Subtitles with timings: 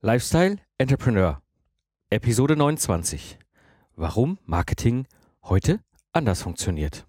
[0.00, 1.42] Lifestyle Entrepreneur,
[2.08, 3.36] Episode 29.
[3.96, 5.08] Warum Marketing
[5.42, 5.80] heute
[6.12, 7.04] anders funktioniert.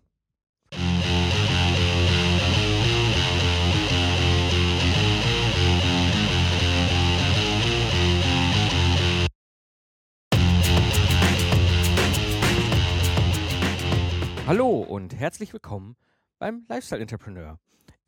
[14.48, 15.96] Hallo und herzlich willkommen
[16.40, 17.60] beim Lifestyle Entrepreneur.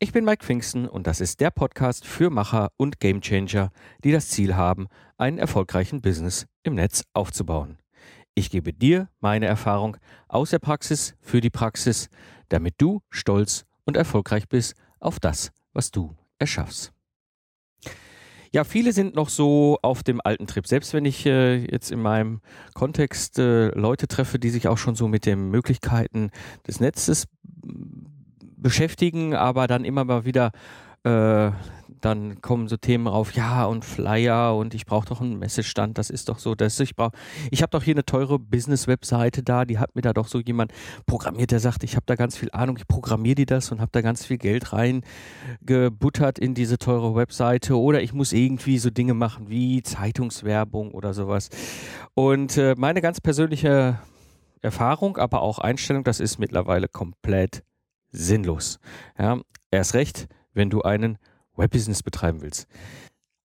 [0.02, 3.70] Ich bin Mike Pfingsten und das ist der Podcast für Macher und Gamechanger,
[4.02, 7.78] die das Ziel haben, einen erfolgreichen Business im Netz aufzubauen.
[8.34, 9.96] Ich gebe dir meine Erfahrung
[10.26, 12.08] aus der Praxis für die Praxis,
[12.48, 16.92] damit du stolz und erfolgreich bist auf das, was du erschaffst.
[18.50, 20.66] Ja, viele sind noch so auf dem alten Trip.
[20.66, 22.40] Selbst wenn ich äh, jetzt in meinem
[22.74, 26.32] Kontext äh, Leute treffe, die sich auch schon so mit den Möglichkeiten
[26.66, 27.28] des Netzes
[28.62, 30.52] beschäftigen, aber dann immer mal wieder
[31.04, 31.50] äh,
[32.00, 36.10] dann kommen so Themen auf, ja und Flyer und ich brauche doch einen Messestand, das
[36.10, 37.12] ist doch so, das ich brauche.
[37.50, 40.72] Ich habe doch hier eine teure Business-Webseite da, die hat mir da doch so jemand
[41.06, 43.90] programmiert, der sagt, ich habe da ganz viel Ahnung, ich programmiere die das und habe
[43.92, 49.14] da ganz viel Geld reingebuttert in diese teure Webseite oder ich muss irgendwie so Dinge
[49.14, 51.50] machen wie Zeitungswerbung oder sowas.
[52.14, 53.98] Und äh, meine ganz persönliche
[54.60, 57.62] Erfahrung, aber auch Einstellung, das ist mittlerweile komplett
[58.12, 58.78] sinnlos.
[59.18, 61.18] Ja, erst recht, wenn du einen
[61.56, 62.66] Webbusiness betreiben willst.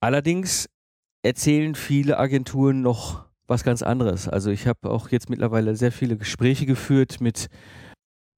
[0.01, 0.69] Allerdings
[1.23, 4.29] erzählen viele Agenturen noch was ganz anderes.
[4.29, 7.49] Also ich habe auch jetzt mittlerweile sehr viele Gespräche geführt mit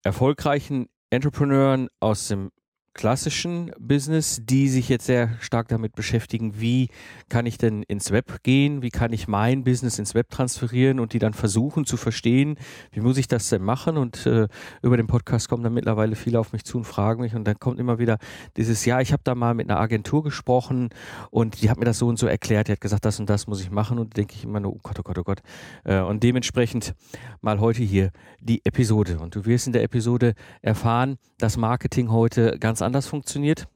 [0.03, 2.51] erfolgreichen Entrepreneuren aus dem
[2.93, 6.89] klassischen Business, die sich jetzt sehr stark damit beschäftigen, wie
[7.29, 11.13] kann ich denn ins Web gehen, wie kann ich mein Business ins Web transferieren und
[11.13, 12.57] die dann versuchen zu verstehen,
[12.91, 13.97] wie muss ich das denn machen?
[13.97, 14.47] Und äh,
[14.81, 17.59] über den Podcast kommen dann mittlerweile viele auf mich zu und fragen mich und dann
[17.59, 18.17] kommt immer wieder
[18.57, 20.89] dieses, ja, ich habe da mal mit einer Agentur gesprochen
[21.29, 23.47] und die hat mir das so und so erklärt, die hat gesagt, das und das
[23.47, 23.99] muss ich machen.
[23.99, 25.41] Und denke ich immer nur, oh Gott, oh Gott, oh Gott.
[25.83, 26.93] Äh, und dementsprechend
[27.41, 29.19] mal heute hier die Episode.
[29.19, 33.67] Und du wirst in der Episode erfahren, dass Marketing heute ganz anders funktioniert,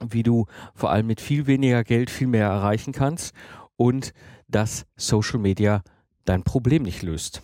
[0.00, 3.34] wie du vor allem mit viel weniger Geld viel mehr erreichen kannst
[3.76, 4.12] und
[4.48, 5.82] dass Social Media
[6.24, 7.42] dein Problem nicht löst.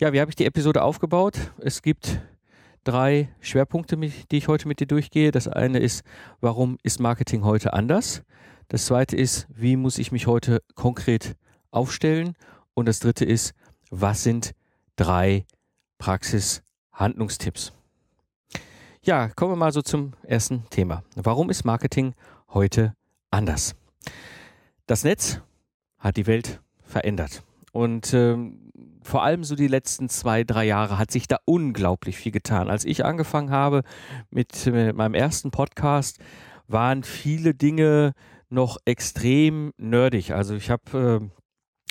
[0.00, 1.52] Ja, wie habe ich die Episode aufgebaut?
[1.58, 2.20] Es gibt
[2.84, 5.30] drei Schwerpunkte, die ich heute mit dir durchgehe.
[5.30, 6.04] Das eine ist,
[6.40, 8.22] warum ist Marketing heute anders?
[8.68, 11.36] Das zweite ist, wie muss ich mich heute konkret
[11.70, 12.34] aufstellen?
[12.74, 13.54] Und das dritte ist,
[13.90, 14.52] was sind
[14.96, 15.46] drei
[15.98, 17.72] Praxis-Handlungstipps?
[19.06, 21.02] Ja, kommen wir mal so zum ersten Thema.
[21.14, 22.14] Warum ist Marketing
[22.54, 22.94] heute
[23.30, 23.76] anders?
[24.86, 25.42] Das Netz
[25.98, 27.42] hat die Welt verändert.
[27.72, 28.72] Und ähm,
[29.02, 32.70] vor allem so die letzten zwei, drei Jahre hat sich da unglaublich viel getan.
[32.70, 33.82] Als ich angefangen habe
[34.30, 36.18] mit, mit meinem ersten Podcast,
[36.66, 38.14] waren viele Dinge
[38.48, 40.32] noch extrem nerdig.
[40.32, 41.42] Also ich habe äh,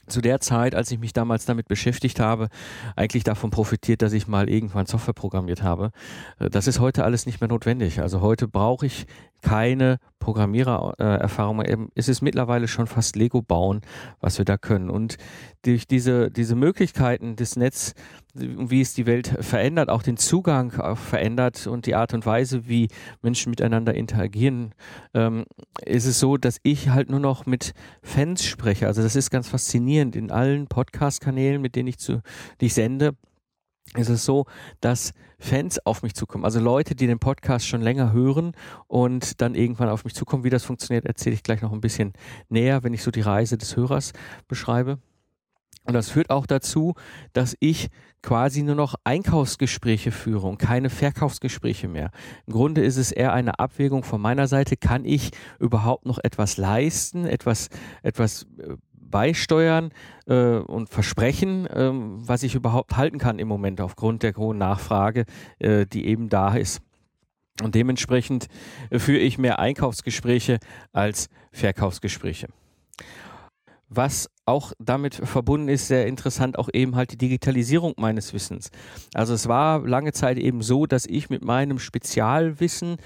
[0.07, 2.49] zu der Zeit, als ich mich damals damit beschäftigt habe,
[2.95, 5.91] eigentlich davon profitiert, dass ich mal irgendwann Software programmiert habe.
[6.39, 8.01] Äh, das ist heute alles nicht mehr notwendig.
[8.01, 9.05] Also heute brauche ich
[9.43, 11.61] keine Programmierererfahrung.
[11.61, 13.81] Äh, es ist mittlerweile schon fast Lego bauen,
[14.21, 14.89] was wir da können.
[14.89, 15.17] Und
[15.63, 17.93] durch diese, diese Möglichkeiten des Netz,
[18.33, 22.67] wie es die Welt verändert, auch den Zugang auch verändert und die Art und Weise,
[22.67, 22.87] wie
[23.21, 24.73] Menschen miteinander interagieren,
[25.13, 25.45] ähm,
[25.85, 28.87] ist es so, dass ich halt nur noch mit Fans spreche.
[28.87, 29.92] Also das ist ganz faszinierend.
[30.01, 32.21] In allen Podcast-Kanälen, mit denen ich zu,
[32.61, 33.15] die ich sende,
[33.95, 34.45] ist es so,
[34.81, 36.45] dass Fans auf mich zukommen.
[36.45, 38.53] Also Leute, die den Podcast schon länger hören
[38.87, 40.43] und dann irgendwann auf mich zukommen.
[40.43, 42.13] Wie das funktioniert, erzähle ich gleich noch ein bisschen
[42.49, 44.13] näher, wenn ich so die Reise des Hörers
[44.47, 44.99] beschreibe.
[45.85, 46.93] Und das führt auch dazu,
[47.33, 47.89] dass ich
[48.21, 52.11] quasi nur noch Einkaufsgespräche führe und keine Verkaufsgespräche mehr.
[52.47, 54.77] Im Grunde ist es eher eine Abwägung von meiner Seite.
[54.77, 57.67] Kann ich überhaupt noch etwas leisten, etwas,
[58.01, 58.75] etwas äh,
[59.13, 59.91] beisteuern
[60.25, 65.25] äh, und versprechen, äh, was ich überhaupt halten kann im Moment aufgrund der hohen Nachfrage,
[65.59, 66.81] äh, die eben da ist.
[67.61, 68.47] Und dementsprechend
[68.89, 70.57] äh, führe ich mehr Einkaufsgespräche
[70.91, 72.47] als Verkaufsgespräche.
[73.87, 78.71] Was auch damit verbunden ist, sehr interessant, auch eben halt die Digitalisierung meines Wissens.
[79.13, 82.97] Also es war lange Zeit eben so, dass ich mit meinem Spezialwissen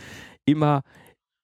[0.45, 0.83] immer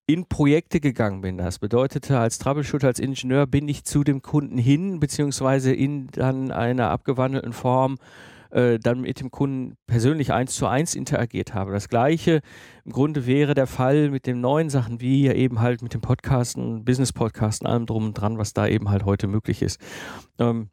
[0.05, 1.37] in Projekte gegangen bin.
[1.37, 6.51] Das bedeutete, als Troubleshooter, als Ingenieur bin ich zu dem Kunden hin, beziehungsweise in dann
[6.51, 7.97] einer abgewandelten Form
[8.49, 11.71] äh, dann mit dem Kunden persönlich eins zu eins interagiert habe.
[11.71, 12.41] Das gleiche
[12.83, 16.83] im Grunde wäre der Fall mit den neuen Sachen, wie eben halt mit dem Podcasten,
[16.83, 19.79] Business-Podcasten, allem drum und dran, was da eben halt heute möglich ist.
[20.37, 20.69] Ähm,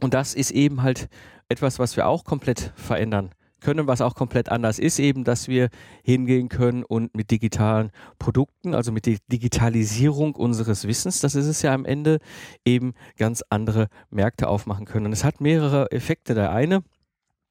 [0.00, 1.08] und das ist eben halt
[1.48, 3.30] etwas, was wir auch komplett verändern
[3.66, 5.70] können, was auch komplett anders ist, eben, dass wir
[6.04, 7.90] hingehen können und mit digitalen
[8.20, 12.20] Produkten, also mit der Digitalisierung unseres Wissens, das ist es ja am Ende,
[12.64, 15.06] eben ganz andere Märkte aufmachen können.
[15.06, 16.34] Und es hat mehrere Effekte.
[16.34, 16.84] Der eine,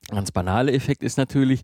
[0.09, 1.63] ganz banale Effekt ist natürlich,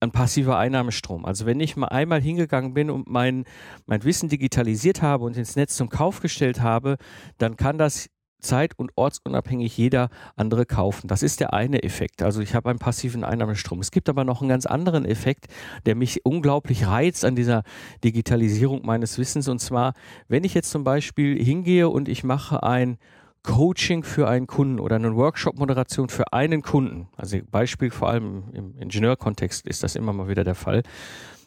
[0.00, 1.24] ein passiver Einnahmestrom.
[1.24, 3.44] Also wenn ich mal einmal hingegangen bin und mein,
[3.86, 6.98] mein Wissen digitalisiert habe und ins Netz zum Kauf gestellt habe,
[7.38, 11.08] dann kann das zeit- und ortsunabhängig jeder andere kaufen.
[11.08, 12.22] Das ist der eine Effekt.
[12.22, 13.80] Also ich habe einen passiven Einnahmestrom.
[13.80, 15.46] Es gibt aber noch einen ganz anderen Effekt,
[15.86, 17.62] der mich unglaublich reizt an dieser
[18.04, 19.48] Digitalisierung meines Wissens.
[19.48, 19.94] Und zwar,
[20.28, 22.98] wenn ich jetzt zum Beispiel hingehe und ich mache ein
[23.42, 28.76] Coaching für einen Kunden oder eine Workshop-Moderation für einen Kunden, also Beispiel vor allem im
[28.78, 30.82] Ingenieurkontext ist das immer mal wieder der Fall,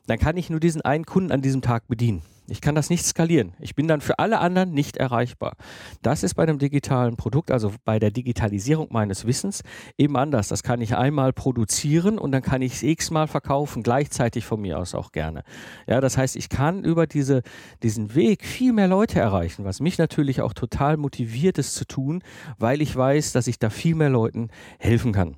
[0.07, 2.23] dann kann ich nur diesen einen Kunden an diesem Tag bedienen.
[2.51, 3.53] Ich kann das nicht skalieren.
[3.59, 5.56] Ich bin dann für alle anderen nicht erreichbar.
[6.01, 9.63] Das ist bei einem digitalen Produkt, also bei der Digitalisierung meines Wissens,
[9.98, 10.50] eben anders.
[10.50, 14.80] Das kann ich einmal produzieren und dann kann ich es x-mal verkaufen, gleichzeitig von mir
[14.80, 15.44] aus auch gerne.
[15.88, 17.42] Ja, das heißt, ich kann über diese,
[17.83, 22.21] diesen Weg viel mehr Leute erreichen, was mich natürlich auch total motiviert ist zu tun,
[22.57, 25.38] weil ich weiß, dass ich da viel mehr Leuten helfen kann.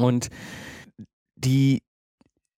[0.00, 0.30] Und
[1.36, 1.82] die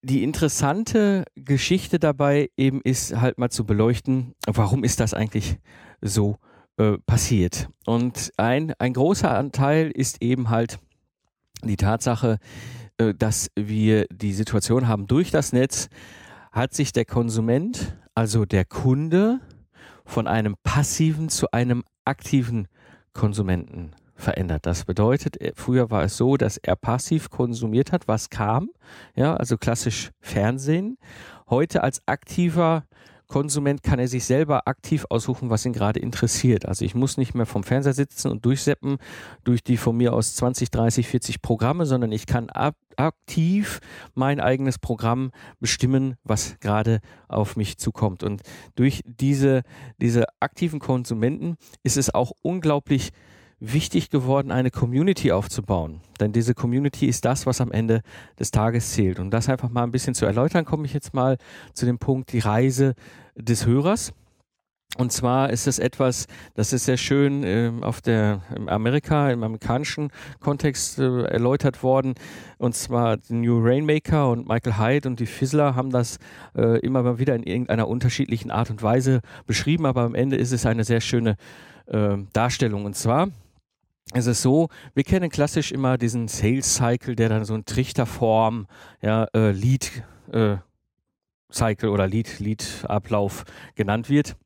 [0.07, 5.59] die interessante Geschichte dabei eben ist halt mal zu beleuchten, warum ist das eigentlich
[6.01, 6.37] so
[6.77, 7.69] äh, passiert.
[7.87, 10.79] Und ein, ein großer Anteil ist eben halt
[11.65, 12.39] die Tatsache,
[12.99, 15.89] äh, dass wir die Situation haben, durch das Netz
[16.53, 19.41] hat sich der Konsument, also der Kunde,
[20.05, 22.69] von einem passiven zu einem aktiven
[23.13, 24.67] Konsumenten verändert.
[24.67, 28.71] Das bedeutet, äh, früher war es so, dass er passiv konsumiert hat, was kam,
[29.15, 30.99] ja, also klassisch Fernsehen.
[31.49, 32.85] Heute als aktiver
[33.29, 36.67] Konsument kann er sich selber aktiv aussuchen, was ihn gerade interessiert.
[36.67, 38.99] Also ich muss nicht mehr vom Fernseher sitzen und durchseppen
[39.43, 42.49] durch die von mir aus 20, 30, 40 Programme, sondern ich kann
[42.97, 43.81] aktiv
[44.15, 48.23] mein eigenes Programm bestimmen, was gerade auf mich zukommt.
[48.23, 48.43] Und
[48.77, 49.63] durch diese,
[50.01, 53.11] diese aktiven Konsumenten ist es auch unglaublich
[53.59, 56.01] wichtig geworden, eine Community aufzubauen.
[56.21, 58.03] Denn diese Community ist das, was am Ende
[58.39, 59.19] des Tages zählt.
[59.19, 61.39] Und das einfach mal ein bisschen zu erläutern, komme ich jetzt mal
[61.73, 62.95] zu dem Punkt, die Reise
[63.35, 64.13] des Hörers.
[64.99, 69.43] Und zwar ist es etwas, das ist sehr schön äh, auf der im Amerika, im
[69.43, 70.11] amerikanischen
[70.41, 72.15] Kontext äh, erläutert worden.
[72.57, 76.19] Und zwar New Rainmaker und Michael Hyde und die Fizzler haben das
[76.57, 80.53] äh, immer mal wieder in irgendeiner unterschiedlichen Art und Weise beschrieben, aber am Ende ist
[80.53, 81.37] es eine sehr schöne
[81.87, 82.87] äh, Darstellung.
[82.87, 83.29] Und zwar
[84.13, 88.67] es ist so, wir kennen klassisch immer diesen Sales Cycle, der dann so in Trichterform,
[89.03, 90.57] ja, äh, Lead äh,
[91.53, 93.45] Cycle oder Lead, Lead Ablauf
[93.75, 94.37] genannt wird.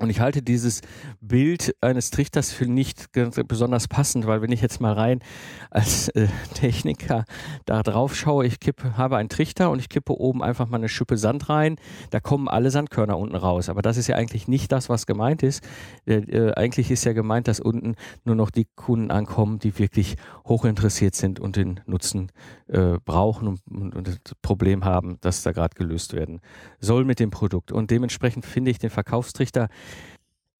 [0.00, 0.80] Und ich halte dieses
[1.20, 3.10] Bild eines Trichters für nicht
[3.46, 5.20] besonders passend, weil wenn ich jetzt mal rein
[5.70, 7.24] als äh, Techniker
[7.64, 10.88] da drauf schaue, ich kippe, habe einen Trichter und ich kippe oben einfach mal eine
[10.88, 11.76] Schippe Sand rein,
[12.10, 13.68] da kommen alle Sandkörner unten raus.
[13.68, 15.66] Aber das ist ja eigentlich nicht das, was gemeint ist.
[16.06, 20.16] Äh, äh, eigentlich ist ja gemeint, dass unten nur noch die Kunden ankommen, die wirklich
[20.46, 22.30] hochinteressiert sind und den Nutzen
[22.68, 26.40] äh, brauchen und, und, und das Problem haben, das da gerade gelöst werden
[26.80, 27.72] soll mit dem Produkt.
[27.72, 29.68] Und dementsprechend finde ich den Verkaufstrichter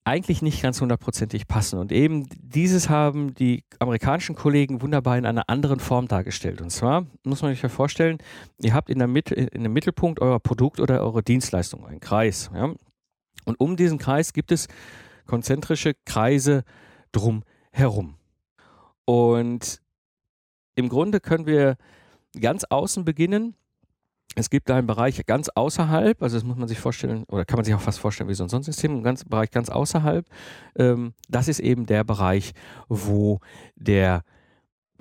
[0.09, 1.77] eigentlich nicht ganz hundertprozentig passen.
[1.77, 6.61] Und eben dieses haben die amerikanischen Kollegen wunderbar in einer anderen Form dargestellt.
[6.61, 8.17] Und zwar muss man sich ja vorstellen,
[8.59, 12.49] ihr habt in, der Mitte, in dem Mittelpunkt eurer Produkt oder eurer Dienstleistung einen Kreis.
[12.53, 12.73] Ja?
[13.45, 14.67] Und um diesen Kreis gibt es
[15.27, 16.63] konzentrische Kreise
[17.11, 18.15] drum herum.
[19.05, 19.79] Und
[20.75, 21.77] im Grunde können wir
[22.39, 23.55] ganz außen beginnen
[24.35, 27.65] es gibt einen Bereich ganz außerhalb, also das muss man sich vorstellen, oder kann man
[27.65, 30.25] sich auch fast vorstellen wie so ein Sonnensystem, ein ganz, Bereich ganz außerhalb.
[30.75, 32.53] Ähm, das ist eben der Bereich,
[32.87, 33.39] wo
[33.75, 34.23] der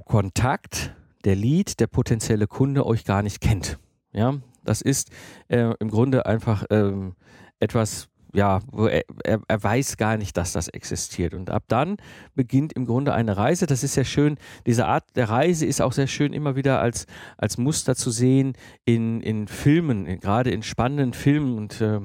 [0.04, 0.94] Kontakt,
[1.24, 3.78] der Lead, der potenzielle Kunde euch gar nicht kennt.
[4.12, 5.10] Ja, das ist
[5.48, 7.14] äh, im Grunde einfach ähm,
[7.60, 11.34] etwas, ja, er, er, er, weiß gar nicht, dass das existiert.
[11.34, 11.96] Und ab dann
[12.34, 13.66] beginnt im Grunde eine Reise.
[13.66, 14.36] Das ist sehr schön.
[14.66, 17.06] Diese Art der Reise ist auch sehr schön immer wieder als,
[17.36, 18.52] als Muster zu sehen
[18.84, 21.56] in, in Filmen, gerade in spannenden Filmen.
[21.56, 22.00] Und äh,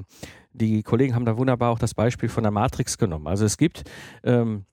[0.52, 3.26] die Kollegen haben da wunderbar auch das Beispiel von der Matrix genommen.
[3.26, 3.84] Also es gibt
[4.22, 4.64] ähm,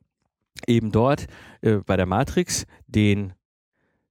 [0.67, 1.27] eben dort
[1.61, 3.33] äh, bei der Matrix den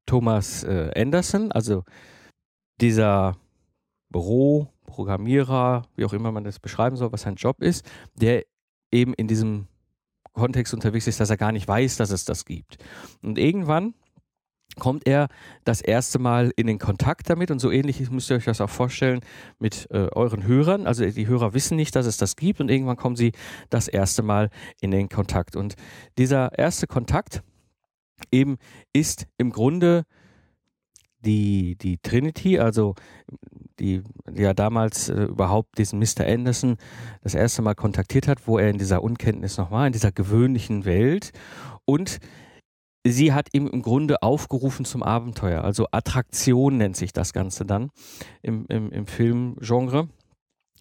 [0.07, 1.85] Thomas äh, Anderson, also
[2.81, 3.37] dieser
[4.11, 8.45] Büro, Programmierer, wie auch immer man das beschreiben soll, was sein Job ist, der
[8.93, 9.69] eben in diesem
[10.33, 12.79] Kontext unterwegs ist, dass er gar nicht weiß, dass es das gibt.
[13.23, 13.95] Und irgendwann
[14.79, 15.29] kommt er
[15.65, 18.71] das erste Mal in den Kontakt damit und so ähnlich müsst ihr euch das auch
[18.71, 19.21] vorstellen
[19.59, 20.87] mit äh, euren Hörern.
[20.87, 23.33] Also die Hörer wissen nicht, dass es das gibt und irgendwann kommen sie
[23.69, 24.51] das erste Mal
[24.81, 25.57] in den Kontakt.
[25.57, 25.75] Und
[26.19, 27.43] dieser erste Kontakt
[28.31, 28.59] eben
[28.93, 30.05] ist im Grunde
[31.21, 32.95] die, die Trinity, also
[33.81, 36.27] die ja damals äh, überhaupt diesen Mr.
[36.27, 36.77] Anderson
[37.23, 40.85] das erste Mal kontaktiert hat, wo er in dieser Unkenntnis noch war, in dieser gewöhnlichen
[40.85, 41.33] Welt.
[41.85, 42.21] Und
[43.05, 45.65] sie hat ihm im Grunde aufgerufen zum Abenteuer.
[45.65, 47.91] Also Attraktion nennt sich das Ganze dann
[48.43, 50.09] im, im, im Filmgenre.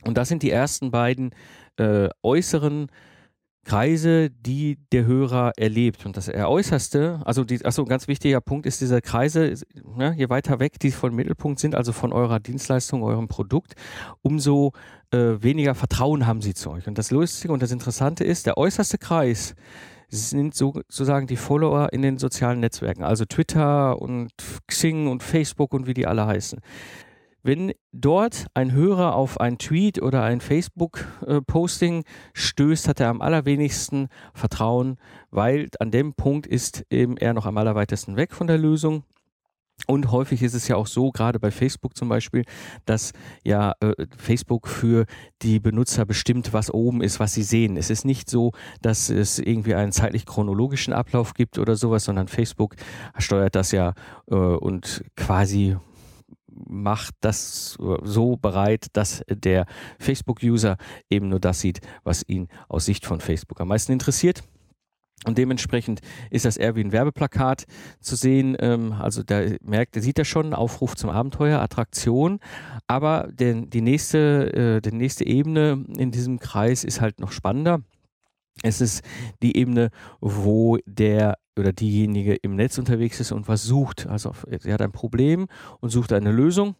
[0.05, 1.31] Und das sind die ersten beiden
[1.77, 2.87] äh, äußeren
[3.65, 6.05] Kreise, die der Hörer erlebt.
[6.05, 9.53] Und das äußerste, also die, achso, ein ganz wichtiger Punkt ist diese Kreise,
[9.95, 13.73] ne, je weiter weg die vom Mittelpunkt sind, also von eurer Dienstleistung, eurem Produkt,
[14.21, 14.71] umso
[15.11, 16.87] äh, weniger Vertrauen haben sie zu euch.
[16.87, 19.55] Und das Lustige und das Interessante ist, der äußerste Kreis
[20.09, 24.31] sind sozusagen die Follower in den sozialen Netzwerken, also Twitter und
[24.67, 26.59] Xing und Facebook und wie die alle heißen.
[27.41, 32.03] Wenn dort ein Hörer auf ein Tweet oder ein Facebook-Posting
[32.33, 34.97] stößt, hat er am allerwenigsten Vertrauen,
[35.31, 39.03] weil an dem Punkt ist eben er noch am allerweitesten weg von der Lösung.
[39.87, 42.43] Und häufig ist es ja auch so, gerade bei Facebook zum Beispiel,
[42.85, 45.05] dass ja äh, Facebook für
[45.41, 47.77] die Benutzer bestimmt, was oben ist, was sie sehen.
[47.77, 52.27] Es ist nicht so, dass es irgendwie einen zeitlich chronologischen Ablauf gibt oder sowas, sondern
[52.27, 52.75] Facebook
[53.17, 53.93] steuert das ja
[54.29, 55.77] äh, und quasi
[56.67, 59.65] macht das so bereit, dass der
[59.99, 60.77] Facebook-User
[61.09, 64.43] eben nur das sieht, was ihn aus Sicht von Facebook am meisten interessiert.
[65.25, 65.99] Und dementsprechend
[66.29, 67.65] ist das eher wie ein Werbeplakat
[67.99, 68.55] zu sehen.
[68.59, 72.39] Ähm, also da merkt, da sieht er schon Aufruf zum Abenteuer, Attraktion.
[72.87, 77.81] Aber den, die nächste, äh, die nächste Ebene in diesem Kreis ist halt noch spannender.
[78.63, 79.03] Es ist
[79.41, 79.89] die Ebene,
[80.21, 84.07] wo der oder diejenige im Netz unterwegs ist und was sucht.
[84.07, 85.47] Also sie hat ein Problem
[85.79, 86.75] und sucht eine Lösung.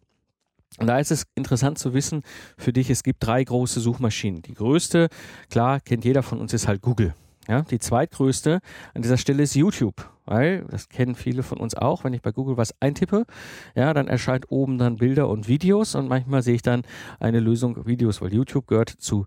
[0.77, 2.21] Und da ist es interessant zu wissen
[2.57, 4.41] für dich, es gibt drei große Suchmaschinen.
[4.43, 5.09] Die größte,
[5.49, 7.13] klar, kennt jeder von uns, ist halt Google.
[7.47, 8.59] Ja, die zweitgrößte
[8.93, 12.03] an dieser Stelle ist YouTube, weil das kennen viele von uns auch.
[12.03, 13.25] Wenn ich bei Google was eintippe,
[13.73, 16.83] ja, dann erscheint oben dann Bilder und Videos und manchmal sehe ich dann
[17.19, 19.25] eine Lösung Videos, weil YouTube gehört zu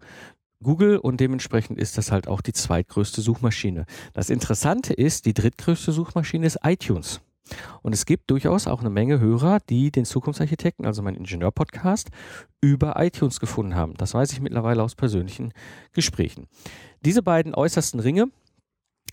[0.63, 3.87] Google und dementsprechend ist das halt auch die zweitgrößte Suchmaschine.
[4.13, 7.21] Das Interessante ist, die drittgrößte Suchmaschine ist iTunes.
[7.83, 12.11] Und es gibt durchaus auch eine Menge Hörer, die den Zukunftsarchitekten, also mein Ingenieur-Podcast,
[12.61, 13.95] über iTunes gefunden haben.
[13.95, 15.53] Das weiß ich mittlerweile aus persönlichen
[15.93, 16.47] Gesprächen.
[17.05, 18.27] Diese beiden äußersten Ringe,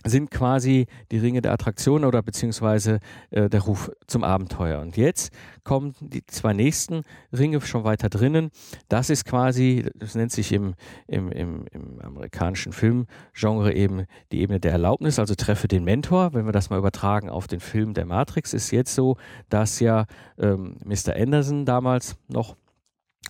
[0.04, 4.80] sind quasi die Ringe der Attraktion oder beziehungsweise äh, der Ruf zum Abenteuer.
[4.80, 5.30] Und jetzt
[5.62, 8.50] kommen die zwei nächsten Ringe schon weiter drinnen.
[8.88, 10.74] Das ist quasi, das nennt sich im,
[11.06, 16.32] im, im, im amerikanischen Filmgenre eben die Ebene der Erlaubnis, also treffe den Mentor.
[16.32, 19.18] Wenn wir das mal übertragen auf den Film der Matrix, ist jetzt so,
[19.50, 20.06] dass ja
[20.38, 21.14] ähm, Mr.
[21.14, 22.56] Anderson damals noch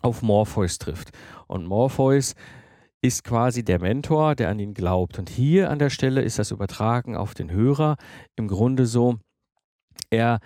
[0.02, 1.10] auf Morpheus trifft.
[1.48, 2.36] Und Morpheus
[3.02, 5.18] ist quasi der Mentor, der an ihn glaubt.
[5.18, 7.96] Und hier an der Stelle ist das Übertragen auf den Hörer
[8.36, 9.18] im Grunde so,
[10.10, 10.40] er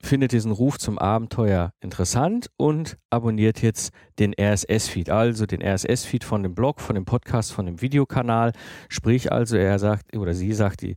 [0.00, 6.42] findet diesen Ruf zum Abenteuer interessant und abonniert jetzt den RSS-Feed, also den RSS-Feed von
[6.42, 8.52] dem Blog, von dem Podcast, von dem Videokanal.
[8.88, 10.94] Sprich also, er sagt oder sie sagt, die,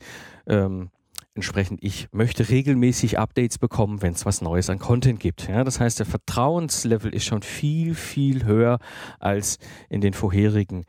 [0.47, 0.91] ähm,
[1.33, 5.47] Entsprechend, ich möchte regelmäßig Updates bekommen, wenn es was Neues an Content gibt.
[5.47, 8.79] Ja, das heißt, der Vertrauenslevel ist schon viel, viel höher
[9.19, 9.57] als
[9.89, 10.83] in den vorherigen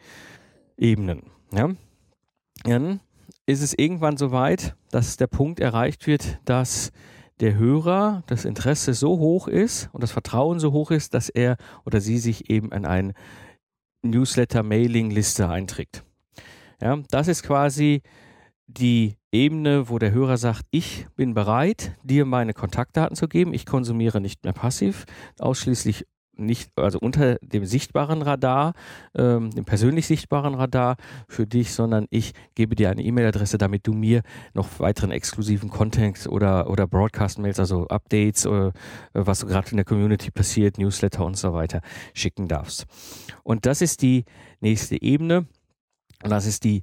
[0.77, 1.31] Ebenen.
[1.53, 1.71] Ja?
[2.65, 3.01] Dann
[3.47, 6.91] ist es irgendwann so weit, dass der Punkt erreicht wird, dass
[7.39, 11.57] der Hörer das Interesse so hoch ist und das Vertrauen so hoch ist, dass er
[11.85, 13.15] oder sie sich eben an eine
[14.03, 16.05] Newsletter-Mailing-Liste einträgt.
[16.81, 18.03] Ja, das ist quasi
[18.67, 23.55] die Ebene, wo der Hörer sagt, ich bin bereit, dir meine Kontaktdaten zu geben.
[23.55, 25.07] Ich konsumiere nicht mehr passiv,
[25.39, 28.75] ausschließlich nicht, also unter dem sichtbaren Radar,
[29.15, 30.97] ähm, dem persönlich sichtbaren Radar
[31.29, 34.23] für dich, sondern ich gebe dir eine E-Mail-Adresse, damit du mir
[34.55, 38.71] noch weiteren exklusiven Content oder, oder Broadcast-Mails, also Updates, oder, äh,
[39.25, 41.81] was so gerade in der Community passiert, Newsletter und so weiter
[42.15, 42.87] schicken darfst.
[43.43, 44.25] Und das ist die
[44.61, 45.47] nächste Ebene.
[46.23, 46.83] Und das ist die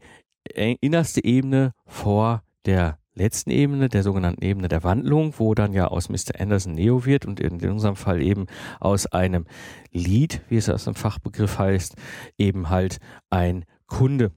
[0.56, 6.10] innerste Ebene vor der letzten Ebene, der sogenannten Ebene der Wandlung, wo dann ja aus
[6.10, 6.40] Mr.
[6.40, 8.48] Anderson Neo wird und in unserem Fall eben
[8.80, 9.46] aus einem
[9.92, 11.96] Lead, wie es aus dem Fachbegriff heißt,
[12.38, 14.32] eben halt ein Kunde.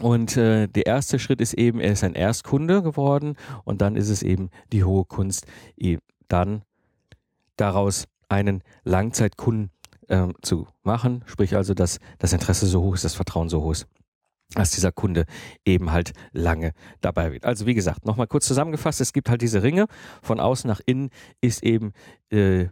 [0.00, 4.10] Und äh, der erste Schritt ist eben, er ist ein Erstkunde geworden und dann ist
[4.10, 5.46] es eben die hohe Kunst,
[6.28, 6.62] dann
[7.56, 9.70] daraus einen Langzeitkunden
[10.08, 13.72] äh, zu machen, sprich also, dass das Interesse so hoch ist, das Vertrauen so hoch
[13.72, 13.88] ist
[14.54, 15.26] dass dieser Kunde
[15.64, 17.44] eben halt lange dabei wird.
[17.44, 19.86] Also wie gesagt, nochmal kurz zusammengefasst, es gibt halt diese Ringe,
[20.22, 21.10] von außen nach innen
[21.40, 21.92] ist eben,
[22.30, 22.66] äh,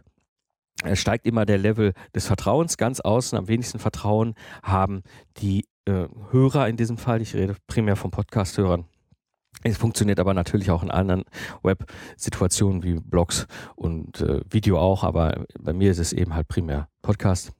[0.93, 5.03] steigt immer der Level des Vertrauens, ganz außen am wenigsten Vertrauen haben
[5.37, 8.85] die äh, Hörer in diesem Fall, ich rede primär von Podcast-Hörern,
[9.63, 11.23] Es funktioniert aber natürlich auch in anderen
[11.63, 16.87] Web-Situationen wie Blogs und äh, Video auch, aber bei mir ist es eben halt primär
[17.01, 17.51] Podcast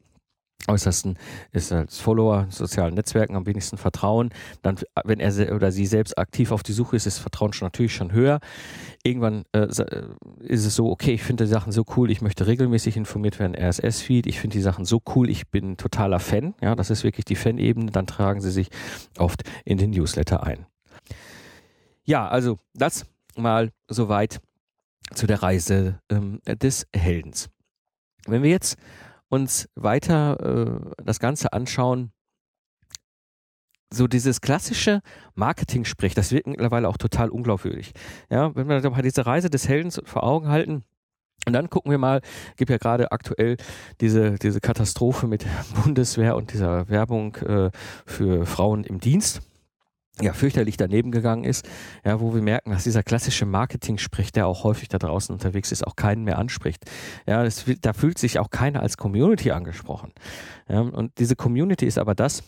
[0.67, 1.17] äußersten
[1.51, 4.29] ist als Follower sozialen Netzwerken am wenigsten Vertrauen.
[4.62, 7.93] Dann, wenn er oder sie selbst aktiv auf die Suche ist, ist Vertrauen schon natürlich
[7.93, 8.39] schon höher.
[9.03, 10.07] Irgendwann äh, äh
[10.39, 13.55] ist es so, okay, ich finde die Sachen so cool, ich möchte regelmäßig informiert werden,
[13.55, 16.53] RSS-Feed, ich finde die Sachen so cool, ich bin totaler Fan.
[16.62, 17.91] Ja, das ist wirklich die Fan-Ebene.
[17.91, 18.69] Dann tragen sie sich
[19.17, 20.65] oft in den Newsletter ein.
[22.03, 23.05] Ja, also das
[23.36, 24.39] mal soweit
[25.13, 27.50] zu der Reise ähm, des Heldens.
[28.25, 28.77] Wenn wir jetzt
[29.36, 32.12] uns weiter äh, das Ganze anschauen,
[33.94, 35.01] so dieses klassische
[35.36, 37.94] Marketing-Sprech, das wird mittlerweile auch total unglaubwürdig.
[38.30, 40.84] Ja, wenn wir mal diese Reise des Heldens vor Augen halten,
[41.48, 42.22] und dann gucken wir mal,
[42.58, 43.58] gibt ja gerade aktuell
[44.01, 47.70] diese, diese Katastrophe mit der Bundeswehr und dieser Werbung äh,
[48.06, 49.42] für Frauen im Dienst
[50.22, 51.67] ja, fürchterlich daneben gegangen ist,
[52.05, 55.86] ja, wo wir merken, dass dieser klassische Marketing-Sprech, der auch häufig da draußen unterwegs ist,
[55.86, 56.86] auch keinen mehr anspricht.
[57.27, 60.13] Ja, das, da fühlt sich auch keiner als Community angesprochen.
[60.69, 62.43] Ja, und diese Community ist aber das,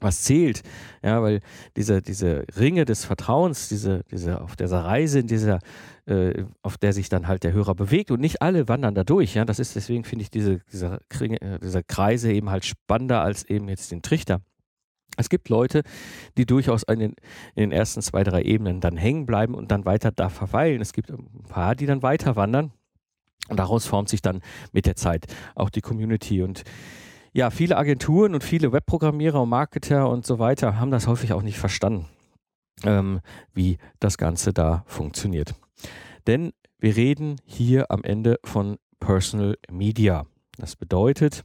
[0.00, 0.62] was zählt,
[1.02, 1.40] ja, weil
[1.76, 5.58] diese, diese Ringe des Vertrauens, diese, diese, auf dieser Reise, in dieser,
[6.06, 9.34] äh, auf der sich dann halt der Hörer bewegt und nicht alle wandern da durch,
[9.34, 13.22] ja, das ist deswegen finde ich diese, diese, Kringe, äh, diese Kreise eben halt spannender
[13.22, 14.40] als eben jetzt den Trichter.
[15.18, 15.82] Es gibt Leute,
[16.36, 17.14] die durchaus in den,
[17.54, 20.80] in den ersten zwei, drei Ebenen dann hängen bleiben und dann weiter da verweilen.
[20.80, 22.72] Es gibt ein paar, die dann weiter wandern.
[23.48, 26.42] Und daraus formt sich dann mit der Zeit auch die Community.
[26.42, 26.62] Und
[27.32, 31.42] ja, viele Agenturen und viele Webprogrammierer und Marketer und so weiter haben das häufig auch
[31.42, 32.06] nicht verstanden,
[32.84, 33.20] ähm,
[33.52, 35.54] wie das Ganze da funktioniert.
[36.26, 40.26] Denn wir reden hier am Ende von Personal Media.
[40.58, 41.44] Das bedeutet,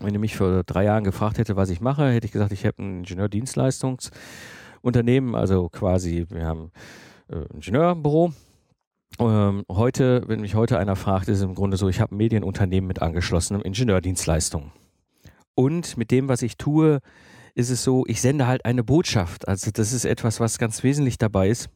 [0.00, 2.66] wenn ihr mich vor drei Jahren gefragt hätte, was ich mache, hätte ich gesagt, ich
[2.66, 6.70] habe ein Ingenieurdienstleistungsunternehmen, also quasi, wir haben
[7.28, 8.32] äh, ein Ingenieurbüro.
[9.18, 12.18] Ähm, heute, wenn mich heute einer fragt, ist es im Grunde so, ich habe ein
[12.18, 14.70] Medienunternehmen mit angeschlossenem Ingenieurdienstleistung.
[15.54, 17.00] Und mit dem, was ich tue,
[17.54, 19.48] ist es so, ich sende halt eine Botschaft.
[19.48, 21.68] Also das ist etwas, was ganz wesentlich dabei ist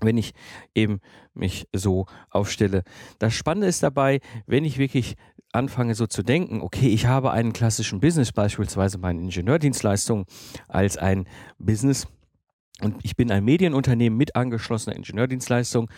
[0.00, 0.32] wenn ich
[0.74, 1.00] eben
[1.34, 2.82] mich so aufstelle.
[3.18, 5.16] Das Spannende ist dabei, wenn ich wirklich
[5.58, 10.24] anfange so zu denken, okay, ich habe einen klassischen Business, beispielsweise meine Ingenieurdienstleistung
[10.68, 11.26] als ein
[11.58, 12.06] Business
[12.80, 15.90] und ich bin ein Medienunternehmen mit angeschlossener Ingenieurdienstleistung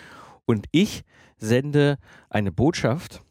[0.46, 1.04] und ich
[1.36, 1.98] sende
[2.30, 3.22] eine Botschaft,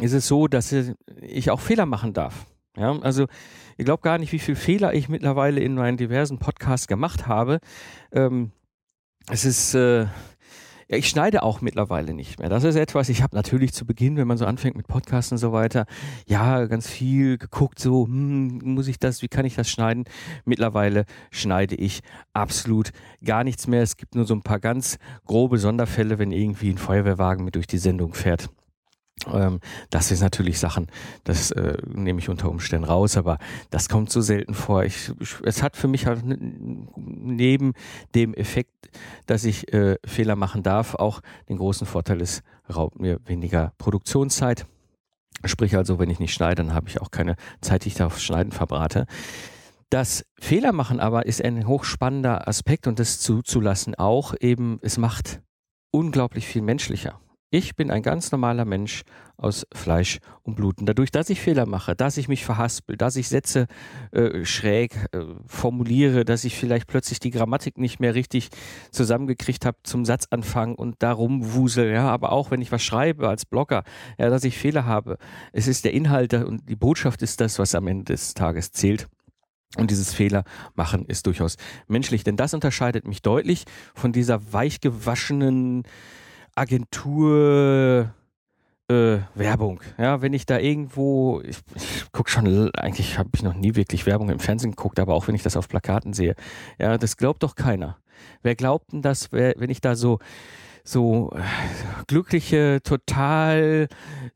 [0.00, 0.74] ist es so, dass
[1.20, 2.46] ich auch Fehler machen darf.
[2.76, 3.26] Ja, also
[3.76, 7.60] ich glaube gar nicht, wie viele Fehler ich mittlerweile in meinen diversen Podcasts gemacht habe.
[8.12, 8.52] Ähm,
[9.28, 10.06] es ist, äh,
[10.90, 12.48] ja, ich schneide auch mittlerweile nicht mehr.
[12.48, 15.38] Das ist etwas, ich habe natürlich zu Beginn, wenn man so anfängt mit Podcasts und
[15.38, 15.86] so weiter,
[16.26, 20.04] ja, ganz viel geguckt, so, hm, muss ich das, wie kann ich das schneiden?
[20.44, 22.00] Mittlerweile schneide ich
[22.32, 22.90] absolut
[23.24, 23.82] gar nichts mehr.
[23.82, 27.68] Es gibt nur so ein paar ganz grobe Sonderfälle, wenn irgendwie ein Feuerwehrwagen mit durch
[27.68, 28.50] die Sendung fährt.
[29.26, 30.86] Ähm, das ist natürlich Sachen,
[31.24, 33.38] das äh, nehme ich unter Umständen raus, aber
[33.70, 34.84] das kommt so selten vor.
[34.84, 35.12] Ich,
[35.44, 37.72] es hat für mich halt neben
[38.14, 38.90] dem Effekt,
[39.26, 42.42] dass ich äh, Fehler machen darf, auch den großen Vorteil, es
[42.74, 44.66] raubt mir weniger Produktionszeit.
[45.44, 48.06] Sprich also, wenn ich nicht schneide, dann habe ich auch keine Zeit, die ich da
[48.06, 49.06] aufs Schneiden verbrate.
[49.88, 55.40] Das Fehler machen aber ist ein hochspannender Aspekt und das zuzulassen auch eben, es macht
[55.90, 57.20] unglaublich viel menschlicher.
[57.52, 59.02] Ich bin ein ganz normaler Mensch
[59.36, 60.78] aus Fleisch und Blut.
[60.78, 63.66] Und dadurch, dass ich Fehler mache, dass ich mich verhaspel, dass ich Sätze
[64.12, 68.50] äh, schräg äh, formuliere, dass ich vielleicht plötzlich die Grammatik nicht mehr richtig
[68.92, 73.44] zusammengekriegt habe zum Satzanfang und darum wusel, ja, aber auch wenn ich was schreibe als
[73.46, 73.82] Blogger,
[74.16, 75.18] ja, dass ich Fehler habe.
[75.52, 79.08] Es ist der Inhalt und die Botschaft ist das, was am Ende des Tages zählt.
[79.76, 81.56] Und dieses Fehler machen ist durchaus
[81.88, 85.84] menschlich, denn das unterscheidet mich deutlich von dieser weichgewaschenen
[86.54, 88.12] Agentur
[88.88, 89.80] äh, Werbung.
[89.98, 94.06] Ja, wenn ich da irgendwo, ich, ich gucke schon, eigentlich habe ich noch nie wirklich
[94.06, 96.34] Werbung im Fernsehen geguckt, aber auch wenn ich das auf Plakaten sehe,
[96.78, 97.98] ja, das glaubt doch keiner.
[98.42, 100.18] Wer glaubt denn das, wenn ich da so
[100.82, 101.40] so äh,
[102.06, 103.88] glückliche, total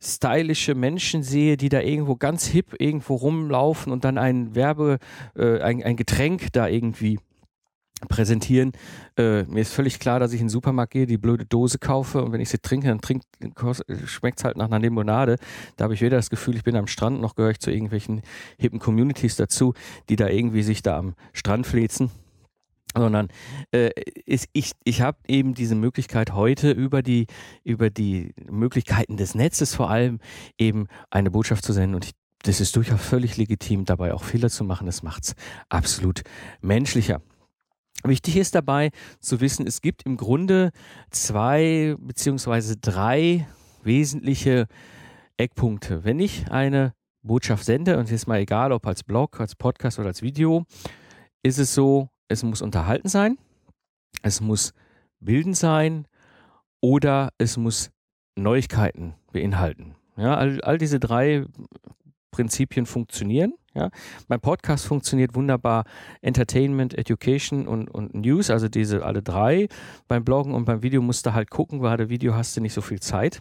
[0.02, 4.98] stylische Menschen sehe, die da irgendwo ganz hip irgendwo rumlaufen und dann ein Werbe,
[5.36, 7.18] äh, ein, ein Getränk da irgendwie
[8.08, 8.72] präsentieren.
[9.16, 12.22] Äh, mir ist völlig klar, dass ich in den Supermarkt gehe, die blöde Dose kaufe
[12.22, 13.22] und wenn ich sie trinke, dann trink,
[14.06, 15.36] schmeckt es halt nach einer Limonade.
[15.76, 18.22] Da habe ich weder das Gefühl, ich bin am Strand, noch gehöre ich zu irgendwelchen
[18.58, 19.74] hippen Communities dazu,
[20.08, 22.10] die da irgendwie sich da am Strand flezen
[22.96, 23.28] sondern
[23.72, 23.90] äh,
[24.24, 27.26] ist, ich, ich habe eben diese Möglichkeit heute über die,
[27.64, 30.20] über die Möglichkeiten des Netzes vor allem
[30.58, 32.12] eben eine Botschaft zu senden und ich,
[32.42, 34.86] das ist durchaus völlig legitim, dabei auch Fehler zu machen.
[34.86, 35.34] Das macht es
[35.70, 36.22] absolut
[36.60, 37.22] menschlicher.
[38.06, 40.72] Wichtig ist dabei zu wissen, es gibt im Grunde
[41.10, 43.46] zwei beziehungsweise drei
[43.82, 44.66] wesentliche
[45.38, 46.04] Eckpunkte.
[46.04, 50.08] Wenn ich eine Botschaft sende, und ist mal egal, ob als Blog, als Podcast oder
[50.08, 50.66] als Video,
[51.42, 53.38] ist es so, es muss unterhalten sein,
[54.22, 54.74] es muss
[55.20, 56.06] bildend sein
[56.82, 57.90] oder es muss
[58.36, 59.94] Neuigkeiten beinhalten.
[60.18, 61.46] Ja, all, all diese drei
[62.34, 63.54] Prinzipien funktionieren.
[63.74, 63.90] Ja.
[64.26, 65.84] Mein Podcast funktioniert wunderbar.
[66.20, 69.68] Entertainment, Education und, und News, also diese alle drei.
[70.08, 72.80] Beim Bloggen und beim Video musst du halt gucken, gerade Video hast du nicht so
[72.80, 73.40] viel Zeit.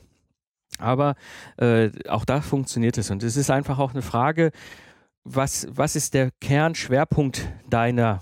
[0.78, 1.16] Aber
[1.58, 3.10] äh, auch da funktioniert es.
[3.10, 4.52] Und es ist einfach auch eine Frage,
[5.24, 8.22] was, was ist der Kernschwerpunkt deiner,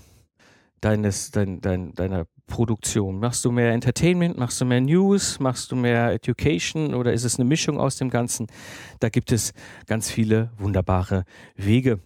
[0.82, 3.18] deines, dein, dein, deiner Produktion?
[3.18, 4.36] Machst du mehr Entertainment?
[4.36, 5.40] Machst du mehr News?
[5.40, 6.94] Machst du mehr Education?
[6.94, 8.48] Oder ist es eine Mischung aus dem Ganzen?
[9.00, 9.54] Da gibt es
[9.86, 11.24] ganz viele wunderbare
[11.56, 12.00] Wege.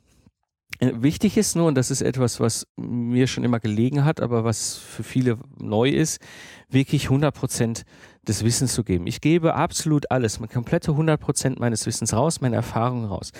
[0.78, 4.44] Äh, wichtig ist nur, und das ist etwas, was mir schon immer gelegen hat, aber
[4.44, 6.20] was für viele neu ist,
[6.68, 7.84] wirklich 100 Prozent
[8.28, 9.06] des Wissens zu geben.
[9.06, 13.32] Ich gebe absolut alles, mit komplette 100 Prozent meines Wissens raus, meine Erfahrungen raus.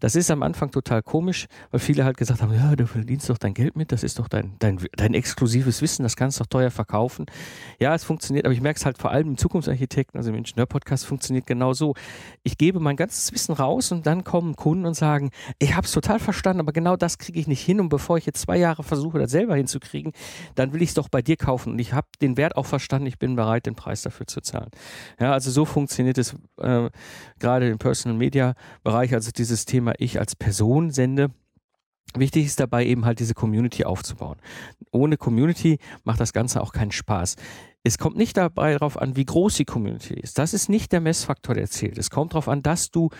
[0.00, 3.38] Das ist am Anfang total komisch, weil viele halt gesagt haben, ja, du verdienst doch
[3.38, 6.48] dein Geld mit, das ist doch dein, dein, dein exklusives Wissen, das kannst du doch
[6.48, 7.26] teuer verkaufen.
[7.78, 11.06] Ja, es funktioniert, aber ich merke es halt vor allem im Zukunftsarchitekten, also im Ingenieur-Podcast
[11.06, 11.94] funktioniert genau so.
[12.42, 15.92] Ich gebe mein ganzes Wissen raus und dann kommen Kunden und sagen, ich habe es
[15.92, 18.82] total verstanden, aber genau das kriege ich nicht hin und bevor ich jetzt zwei Jahre
[18.82, 20.12] versuche, das selber hinzukriegen,
[20.56, 23.06] dann will ich es doch bei dir kaufen und ich habe den Wert auch verstanden,
[23.06, 24.70] ich bin bereit, den Preis dafür zu zahlen.
[25.20, 26.88] Ja, also so funktioniert es äh,
[27.38, 31.30] gerade im Personal Media Bereich, also dieses Thema ich als Person sende.
[32.14, 34.38] Wichtig ist dabei eben halt diese Community aufzubauen.
[34.90, 37.36] Ohne Community macht das Ganze auch keinen Spaß.
[37.84, 40.38] Es kommt nicht dabei darauf an, wie groß die Community ist.
[40.38, 41.98] Das ist nicht der Messfaktor, der zählt.
[41.98, 43.10] Es kommt darauf an, dass du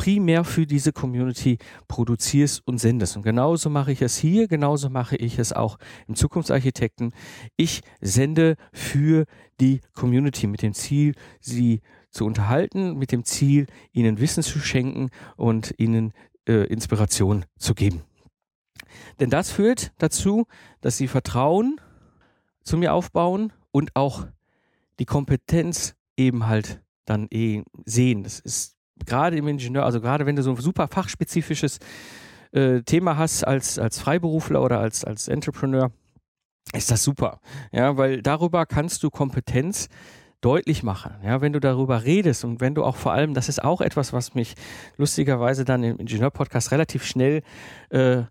[0.00, 3.18] primär für diese Community produzierst und sendest.
[3.18, 5.76] Und genauso mache ich es hier, genauso mache ich es auch
[6.08, 7.12] im Zukunftsarchitekten.
[7.58, 9.26] Ich sende für
[9.60, 15.10] die Community mit dem Ziel, sie zu unterhalten, mit dem Ziel, ihnen Wissen zu schenken
[15.36, 16.14] und ihnen
[16.48, 18.00] äh, Inspiration zu geben.
[19.18, 20.46] Denn das führt dazu,
[20.80, 21.78] dass sie Vertrauen
[22.64, 24.26] zu mir aufbauen und auch
[24.98, 28.22] die Kompetenz eben halt dann eh sehen.
[28.22, 31.78] Das ist gerade im Ingenieur, also gerade wenn du so ein super fachspezifisches
[32.52, 35.90] äh, Thema hast als, als Freiberufler oder als, als Entrepreneur,
[36.72, 37.40] ist das super.
[37.72, 39.88] Ja, weil darüber kannst du Kompetenz
[40.40, 41.14] deutlich machen.
[41.22, 44.12] Ja, wenn du darüber redest und wenn du auch vor allem, das ist auch etwas,
[44.12, 44.54] was mich
[44.96, 47.42] lustigerweise dann im Ingenieur-Podcast relativ schnell
[47.90, 48.22] äh,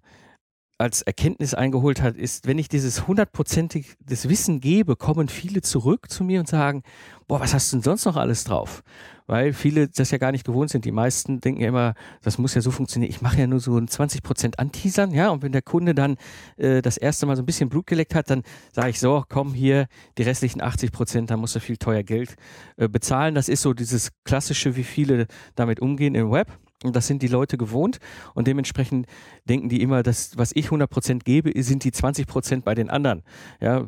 [0.80, 6.10] als Erkenntnis eingeholt hat, ist, wenn ich dieses hundertprozentig das Wissen gebe, kommen viele zurück
[6.10, 6.84] zu mir und sagen,
[7.28, 8.82] boah, was hast du denn sonst noch alles drauf?
[9.30, 10.86] Weil viele das ja gar nicht gewohnt sind.
[10.86, 13.12] Die meisten denken ja immer, das muss ja so funktionieren.
[13.12, 15.30] Ich mache ja nur so ein 20 Prozent Anteasern, ja.
[15.30, 16.18] Und wenn der Kunde dann
[16.58, 18.42] äh, das erste Mal so ein bisschen Blut geleckt hat, dann
[18.74, 19.86] sage ich so, komm hier,
[20.18, 22.38] die restlichen 80 Prozent, da musst du viel teuer Geld
[22.78, 23.36] äh, bezahlen.
[23.36, 26.58] Das ist so dieses klassische, wie viele damit umgehen im Web.
[26.84, 28.00] Und das sind die Leute gewohnt
[28.34, 29.06] und dementsprechend
[29.44, 33.24] denken die immer, dass was ich 100% gebe, sind die 20% bei den anderen.
[33.60, 33.86] Ja,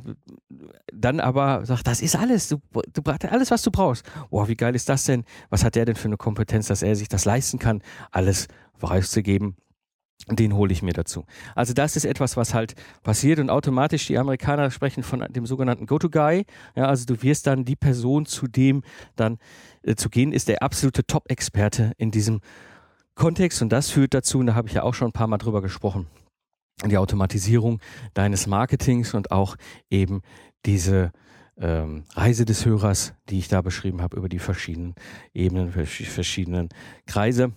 [0.91, 2.58] dann aber sagt, das ist alles, du,
[2.91, 4.06] du alles, was du brauchst.
[4.30, 5.23] Boah, wie geil ist das denn?
[5.49, 8.47] Was hat der denn für eine Kompetenz, dass er sich das leisten kann, alles
[8.80, 9.56] preiszugeben?
[10.30, 11.25] Den hole ich mir dazu.
[11.56, 15.88] Also das ist etwas, was halt passiert und automatisch die Amerikaner sprechen von dem sogenannten
[15.88, 16.45] Go-to-Guy.
[16.75, 18.84] Ja, also du wirst dann die Person, zu dem
[19.15, 19.39] dann
[19.82, 22.41] äh, zu gehen, ist der absolute Top-Experte in diesem
[23.21, 25.38] Kontext und das führt dazu, und da habe ich ja auch schon ein paar Mal
[25.38, 26.07] drüber gesprochen,
[26.84, 27.79] die Automatisierung
[28.15, 29.57] deines Marketings und auch
[29.91, 30.23] eben
[30.65, 31.12] diese
[31.55, 34.95] ähm, Reise des Hörers, die ich da beschrieben habe, über die verschiedenen
[35.36, 36.69] Ebenen, verschiedenen
[37.05, 37.51] Kreise.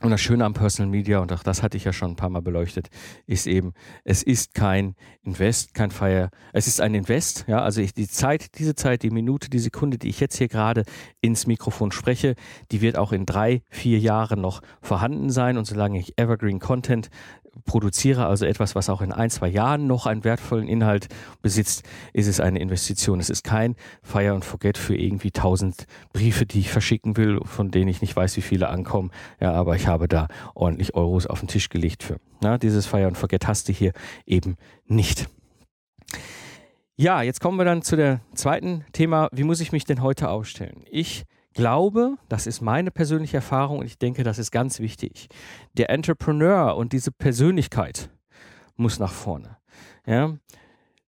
[0.00, 2.30] Und das Schöne am Personal Media, und auch das hatte ich ja schon ein paar
[2.30, 2.88] Mal beleuchtet,
[3.26, 3.74] ist eben,
[4.04, 8.58] es ist kein Invest, kein Fire, es ist ein Invest, ja, also ich, die Zeit,
[8.58, 10.84] diese Zeit, die Minute, die Sekunde, die ich jetzt hier gerade
[11.20, 12.36] ins Mikrofon spreche,
[12.72, 15.58] die wird auch in drei, vier Jahren noch vorhanden sein.
[15.58, 17.10] Und solange ich Evergreen Content
[17.64, 21.08] produziere, also etwas, was auch in ein, zwei Jahren noch einen wertvollen Inhalt
[21.42, 23.20] besitzt, ist es eine Investition.
[23.20, 27.70] Es ist kein Fire and Forget für irgendwie tausend Briefe, die ich verschicken will, von
[27.70, 29.10] denen ich nicht weiß, wie viele ankommen.
[29.40, 32.16] Ja, aber ich habe da ordentlich Euros auf den Tisch gelegt für.
[32.42, 33.92] Ja, dieses Fire and Forget hast du hier
[34.26, 35.28] eben nicht.
[36.96, 39.28] Ja, jetzt kommen wir dann zu der zweiten Thema.
[39.32, 40.84] Wie muss ich mich denn heute aufstellen?
[40.90, 45.28] Ich glaube, das ist meine persönliche Erfahrung und ich denke, das ist ganz wichtig.
[45.74, 48.10] Der Entrepreneur und diese Persönlichkeit
[48.76, 49.56] muss nach vorne.
[50.06, 50.36] Ja?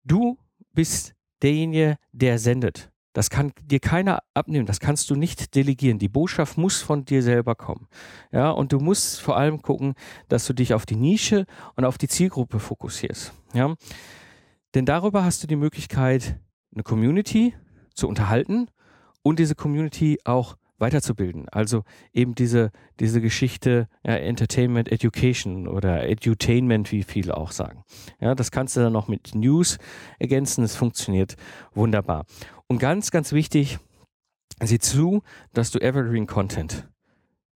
[0.04, 0.38] Du
[0.74, 2.90] bist derjenige, der sendet.
[3.14, 6.00] Das kann dir keiner abnehmen, das kannst du nicht delegieren.
[6.00, 7.88] Die Botschaft muss von dir selber kommen.
[8.32, 9.94] Ja, und du musst vor allem gucken,
[10.30, 13.32] dass du dich auf die Nische und auf die Zielgruppe fokussierst.
[13.54, 13.76] Ja.
[14.74, 16.40] Denn darüber hast du die Möglichkeit,
[16.74, 17.54] eine Community
[17.94, 18.68] zu unterhalten
[19.24, 21.48] und diese Community auch weiterzubilden.
[21.50, 21.84] Also
[22.14, 27.84] eben diese, diese Geschichte ja, Entertainment Education oder Edutainment, wie viele auch sagen.
[28.20, 29.78] Ja, das kannst du dann noch mit News
[30.20, 30.64] ergänzen.
[30.64, 31.36] Es funktioniert
[31.74, 32.26] wunderbar.
[32.68, 33.80] Und ganz, ganz wichtig,
[34.62, 36.88] sieh zu, dass du Evergreen Content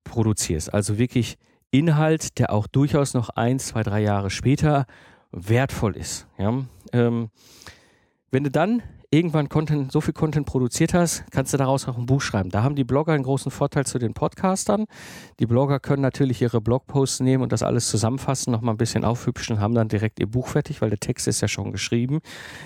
[0.04, 0.74] produzierst.
[0.74, 1.38] Also wirklich
[1.70, 4.86] Inhalt, der auch durchaus noch ein, zwei, drei Jahre später
[5.32, 6.28] wertvoll ist.
[6.38, 6.64] Ja?
[6.94, 7.30] Ähm,
[8.32, 12.06] wenn du dann irgendwann Content, so viel Content produziert hast, kannst du daraus auch ein
[12.06, 12.50] Buch schreiben.
[12.50, 14.86] Da haben die Blogger einen großen Vorteil zu den Podcastern.
[15.40, 19.56] Die Blogger können natürlich ihre Blogposts nehmen und das alles zusammenfassen, nochmal ein bisschen aufhübschen
[19.56, 22.20] und haben dann direkt ihr Buch fertig, weil der Text ist ja schon geschrieben.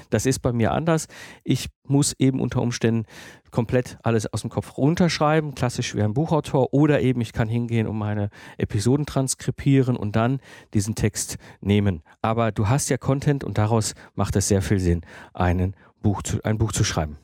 [0.09, 1.07] Das ist bei mir anders.
[1.43, 3.05] Ich muss eben unter Umständen
[3.51, 7.85] komplett alles aus dem Kopf runterschreiben, klassisch wie ein Buchautor, oder eben ich kann hingehen
[7.85, 10.39] und meine Episoden transkribieren und dann
[10.73, 12.01] diesen Text nehmen.
[12.21, 15.01] Aber du hast ja Content und daraus macht es sehr viel Sinn,
[15.33, 17.17] einen Buch zu, ein Buch zu schreiben.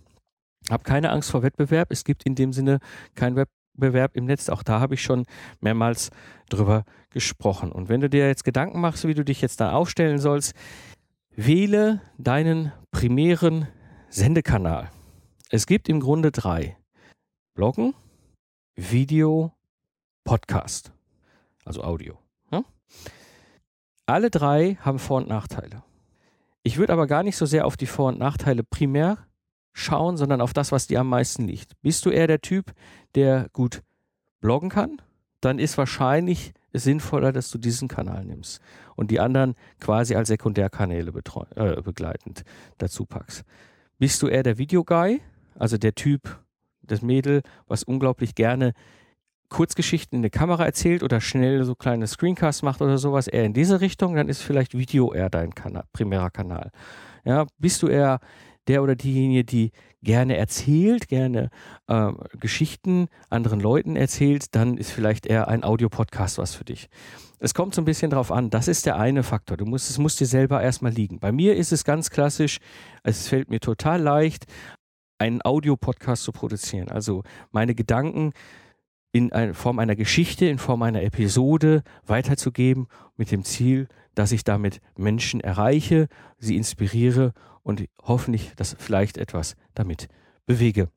[0.69, 1.91] Hab keine Angst vor Wettbewerb.
[1.91, 2.79] Es gibt in dem Sinne
[3.15, 4.49] keinen Wettbewerb im Netz.
[4.49, 5.25] Auch da habe ich schon
[5.61, 6.09] mehrmals
[6.49, 7.71] drüber gesprochen.
[7.71, 10.53] Und wenn du dir jetzt Gedanken machst, wie du dich jetzt da aufstellen sollst,
[11.35, 13.67] wähle deinen primären
[14.09, 14.89] Sendekanal.
[15.49, 16.77] Es gibt im Grunde drei.
[17.53, 17.93] Bloggen,
[18.75, 19.53] Video,
[20.23, 20.91] Podcast.
[21.63, 22.17] Also Audio.
[22.51, 22.63] Ja?
[24.05, 25.83] Alle drei haben Vor- und Nachteile.
[26.67, 29.19] Ich würde aber gar nicht so sehr auf die Vor- und Nachteile primär
[29.71, 31.81] schauen, sondern auf das, was dir am meisten liegt.
[31.81, 32.73] Bist du eher der Typ,
[33.15, 33.83] der gut
[34.41, 35.01] bloggen kann?
[35.39, 38.59] Dann ist wahrscheinlich es sinnvoller, dass du diesen Kanal nimmst
[38.97, 41.13] und die anderen quasi als Sekundärkanäle
[41.55, 42.43] äh, begleitend
[42.79, 43.45] dazu packst.
[43.97, 45.21] Bist du eher der Videoguy,
[45.55, 46.37] also der Typ,
[46.81, 48.73] das Mädel, was unglaublich gerne
[49.49, 53.53] Kurzgeschichten in der Kamera erzählt oder schnell so kleine Screencasts macht oder sowas, eher in
[53.53, 56.71] diese Richtung, dann ist vielleicht Video eher dein Kanal, primärer Kanal.
[57.23, 58.19] Ja, bist du eher
[58.67, 61.49] der oder diejenige, die gerne erzählt, gerne
[61.87, 66.89] äh, Geschichten anderen Leuten erzählt, dann ist vielleicht eher ein Audiopodcast was für dich.
[67.39, 68.49] Es kommt so ein bisschen drauf an.
[68.49, 69.57] Das ist der eine Faktor.
[69.57, 71.19] Du musst, es muss dir selber erstmal liegen.
[71.19, 72.57] Bei mir ist es ganz klassisch.
[73.03, 74.45] Es fällt mir total leicht,
[75.19, 76.89] einen Audiopodcast zu produzieren.
[76.89, 78.33] Also meine Gedanken
[79.17, 84.79] in Form einer Geschichte, in Form einer Episode weiterzugeben, mit dem Ziel, dass ich damit
[84.95, 90.07] Menschen erreiche, sie inspiriere und hoffentlich, dass vielleicht etwas damit
[90.45, 90.89] bewege.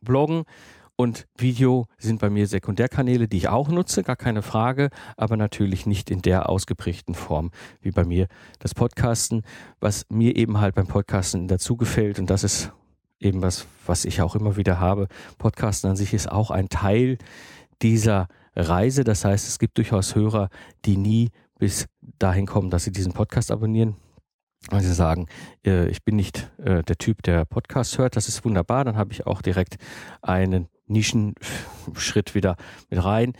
[0.00, 0.44] Bloggen
[0.96, 5.86] und Video sind bei mir Sekundärkanäle, die ich auch nutze, gar keine Frage, aber natürlich
[5.86, 7.50] nicht in der ausgeprägten Form
[7.82, 9.42] wie bei mir das Podcasten,
[9.78, 12.72] was mir eben halt beim Podcasten dazu gefällt und das ist
[13.20, 15.08] eben was, was ich auch immer wieder habe.
[15.38, 17.18] Podcasten an sich ist auch ein Teil
[17.82, 19.04] dieser Reise.
[19.04, 20.48] Das heißt, es gibt durchaus Hörer,
[20.84, 21.86] die nie bis
[22.18, 23.96] dahin kommen, dass sie diesen Podcast abonnieren.
[24.70, 25.26] Und sie sagen,
[25.64, 28.16] äh, ich bin nicht äh, der Typ, der Podcast hört.
[28.16, 28.84] Das ist wunderbar.
[28.84, 29.76] Dann habe ich auch direkt
[30.22, 32.56] einen Nischenschritt wieder
[32.90, 33.34] mit rein.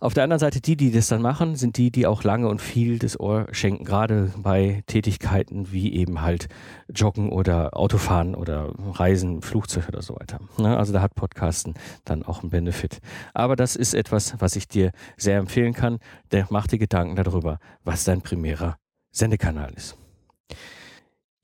[0.00, 2.60] Auf der anderen Seite, die, die das dann machen, sind die, die auch lange und
[2.60, 6.48] viel das Ohr schenken, gerade bei Tätigkeiten wie eben halt
[6.92, 10.40] Joggen oder Autofahren oder Reisen, Flugzeug oder so weiter.
[10.58, 10.76] Ne?
[10.76, 13.00] Also da hat Podcasten dann auch einen Benefit.
[13.32, 15.98] Aber das ist etwas, was ich dir sehr empfehlen kann.
[16.32, 18.76] Der macht dir Gedanken darüber, was dein primärer
[19.10, 19.96] Sendekanal ist.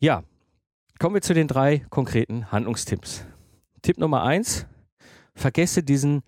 [0.00, 0.22] Ja,
[0.98, 3.24] kommen wir zu den drei konkreten Handlungstipps.
[3.82, 4.66] Tipp Nummer eins,
[5.34, 6.22] vergesse diesen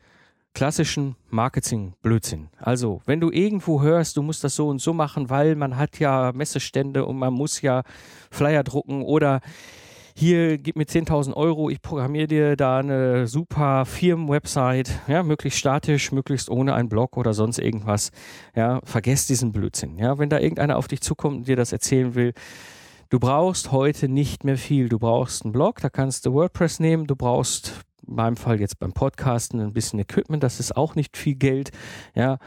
[0.54, 2.48] klassischen Marketing-Blödsinn.
[2.58, 5.98] Also, wenn du irgendwo hörst, du musst das so und so machen, weil man hat
[5.98, 7.82] ja Messestände und man muss ja
[8.30, 9.40] Flyer drucken oder
[10.14, 16.12] hier gib mir 10.000 Euro, ich programmiere dir da eine super Firmen-Website, ja, möglichst statisch,
[16.12, 18.10] möglichst ohne einen Blog oder sonst irgendwas.
[18.54, 19.96] Ja, vergesst diesen Blödsinn.
[19.96, 22.34] Ja, wenn da irgendeiner auf dich zukommt und dir das erzählen will,
[23.08, 24.88] du brauchst heute nicht mehr viel.
[24.88, 28.78] Du brauchst einen Blog, da kannst du WordPress nehmen, du brauchst in meinem Fall jetzt
[28.78, 31.70] beim Podcasten ein bisschen Equipment, das ist auch nicht viel Geld,
[32.14, 32.38] ja.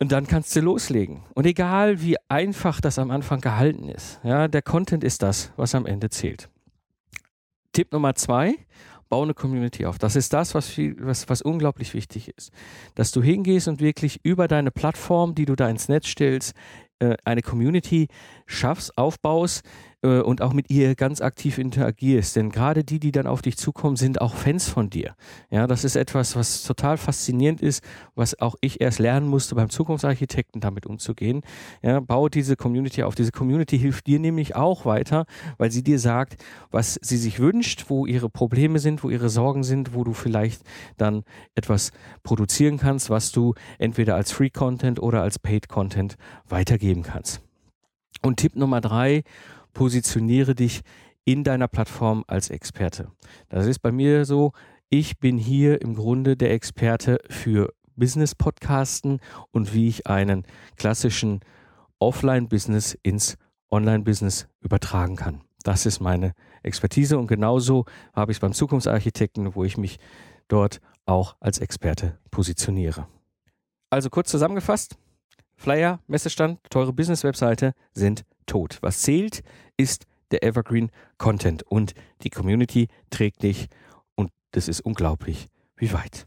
[0.00, 1.22] Und dann kannst du loslegen.
[1.34, 5.74] Und egal wie einfach das am Anfang gehalten ist, ja, der Content ist das, was
[5.74, 6.50] am Ende zählt.
[7.72, 8.56] Tipp Nummer zwei,
[9.08, 9.98] bau eine Community auf.
[9.98, 12.50] Das ist das, was, viel, was, was unglaublich wichtig ist.
[12.94, 16.54] Dass du hingehst und wirklich über deine Plattform, die du da ins Netz stellst,
[16.98, 18.08] äh, eine Community
[18.46, 19.62] schaffst, aufbaust,
[20.04, 22.36] äh, und auch mit ihr ganz aktiv interagierst.
[22.36, 25.14] Denn gerade die, die dann auf dich zukommen, sind auch Fans von dir.
[25.50, 27.82] Ja, das ist etwas, was total faszinierend ist,
[28.14, 31.40] was auch ich erst lernen musste beim Zukunftsarchitekten damit umzugehen.
[31.82, 33.14] Ja, baue diese Community auf.
[33.14, 35.24] Diese Community hilft dir nämlich auch weiter,
[35.56, 36.36] weil sie dir sagt,
[36.70, 40.62] was sie sich wünscht, wo ihre Probleme sind, wo ihre Sorgen sind, wo du vielleicht
[40.98, 47.02] dann etwas produzieren kannst, was du entweder als Free Content oder als Paid Content weitergeben
[47.02, 47.40] kannst.
[48.22, 49.22] Und Tipp Nummer drei,
[49.74, 50.80] positioniere dich
[51.24, 53.10] in deiner Plattform als Experte.
[53.48, 54.52] Das ist bei mir so,
[54.88, 60.44] ich bin hier im Grunde der Experte für Business-Podcasten und wie ich einen
[60.76, 61.40] klassischen
[61.98, 63.36] Offline-Business ins
[63.70, 65.42] Online-Business übertragen kann.
[65.62, 69.98] Das ist meine Expertise und genauso habe ich es beim Zukunftsarchitekten, wo ich mich
[70.48, 73.06] dort auch als Experte positioniere.
[73.90, 74.96] Also kurz zusammengefasst,
[75.56, 78.78] Flyer, Messestand, teure Business-Webseite sind tot.
[78.80, 79.42] Was zählt,
[79.76, 83.68] ist der Evergreen Content und die Community trägt dich
[84.14, 86.26] und das ist unglaublich, wie weit.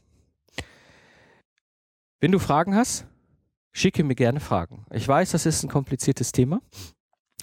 [2.20, 3.06] Wenn du Fragen hast,
[3.72, 4.86] schicke mir gerne Fragen.
[4.92, 6.62] Ich weiß, das ist ein kompliziertes Thema.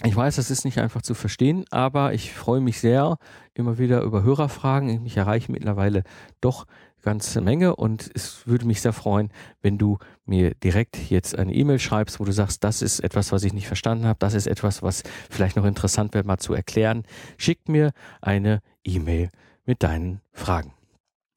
[0.03, 3.17] Ich weiß, das ist nicht einfach zu verstehen, aber ich freue mich sehr
[3.53, 5.03] immer wieder über Hörerfragen.
[5.03, 6.03] Mich erreichen mittlerweile
[6.41, 6.65] doch
[7.01, 9.31] ganze Menge und es würde mich sehr freuen,
[9.61, 13.43] wenn du mir direkt jetzt eine E-Mail schreibst, wo du sagst, das ist etwas, was
[13.43, 17.03] ich nicht verstanden habe, das ist etwas, was vielleicht noch interessant wäre, mal zu erklären.
[17.37, 19.29] Schick mir eine E-Mail
[19.65, 20.73] mit deinen Fragen.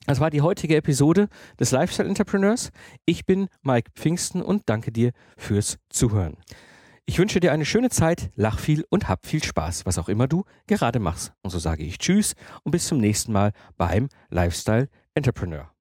[0.07, 1.29] Das war die heutige Episode
[1.61, 2.71] des Lifestyle Entrepreneurs.
[3.05, 6.38] Ich bin Mike Pfingsten und danke dir fürs Zuhören.
[7.09, 10.29] Ich wünsche dir eine schöne Zeit, lach viel und hab viel Spaß, was auch immer
[10.29, 11.33] du gerade machst.
[11.40, 15.73] Und so sage ich Tschüss und bis zum nächsten Mal beim Lifestyle Entrepreneur.